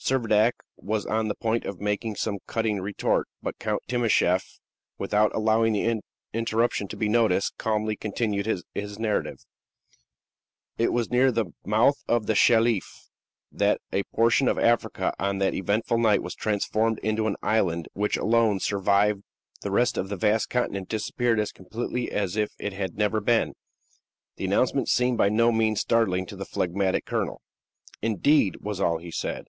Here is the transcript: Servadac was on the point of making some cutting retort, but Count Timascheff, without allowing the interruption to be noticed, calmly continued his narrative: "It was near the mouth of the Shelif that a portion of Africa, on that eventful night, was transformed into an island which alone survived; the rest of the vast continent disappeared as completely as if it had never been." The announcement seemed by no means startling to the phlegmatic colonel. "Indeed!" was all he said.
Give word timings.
Servadac 0.00 0.50
was 0.76 1.06
on 1.06 1.28
the 1.28 1.36
point 1.36 1.64
of 1.64 1.80
making 1.80 2.16
some 2.16 2.38
cutting 2.48 2.80
retort, 2.80 3.28
but 3.40 3.56
Count 3.60 3.82
Timascheff, 3.86 4.58
without 4.98 5.32
allowing 5.32 5.74
the 5.74 6.00
interruption 6.32 6.88
to 6.88 6.96
be 6.96 7.08
noticed, 7.08 7.56
calmly 7.56 7.94
continued 7.94 8.46
his 8.46 8.98
narrative: 8.98 9.44
"It 10.76 10.92
was 10.92 11.08
near 11.08 11.30
the 11.30 11.52
mouth 11.64 12.02
of 12.08 12.26
the 12.26 12.34
Shelif 12.34 13.10
that 13.52 13.80
a 13.92 14.02
portion 14.12 14.48
of 14.48 14.58
Africa, 14.58 15.14
on 15.20 15.38
that 15.38 15.54
eventful 15.54 15.98
night, 15.98 16.20
was 16.20 16.34
transformed 16.34 16.98
into 16.98 17.28
an 17.28 17.36
island 17.40 17.86
which 17.92 18.16
alone 18.16 18.58
survived; 18.58 19.22
the 19.60 19.70
rest 19.70 19.96
of 19.96 20.08
the 20.08 20.16
vast 20.16 20.50
continent 20.50 20.88
disappeared 20.88 21.38
as 21.38 21.52
completely 21.52 22.10
as 22.10 22.34
if 22.36 22.50
it 22.58 22.72
had 22.72 22.98
never 22.98 23.20
been." 23.20 23.54
The 24.34 24.46
announcement 24.46 24.88
seemed 24.88 25.18
by 25.18 25.28
no 25.28 25.52
means 25.52 25.78
startling 25.78 26.26
to 26.26 26.34
the 26.34 26.44
phlegmatic 26.44 27.04
colonel. 27.06 27.40
"Indeed!" 28.02 28.56
was 28.62 28.80
all 28.80 28.98
he 28.98 29.12
said. 29.12 29.46